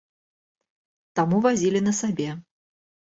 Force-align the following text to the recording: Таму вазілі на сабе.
Таму 1.19 1.41
вазілі 1.47 1.79
на 1.89 1.93
сабе. 1.99 2.29